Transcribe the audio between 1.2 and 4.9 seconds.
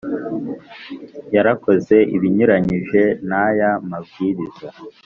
yarakoze ibinyuranyije n aya mabwiriza